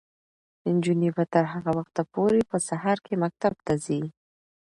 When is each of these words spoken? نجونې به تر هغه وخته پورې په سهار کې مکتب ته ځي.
نجونې 0.71 1.09
به 1.15 1.23
تر 1.33 1.45
هغه 1.53 1.71
وخته 1.79 2.01
پورې 2.13 2.41
په 2.49 2.57
سهار 2.67 2.97
کې 3.05 3.13
مکتب 3.23 3.53
ته 3.65 3.73
ځي. 3.85 4.01